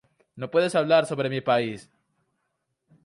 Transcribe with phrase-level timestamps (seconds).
[0.35, 1.91] No puedes hablar sobre mí país.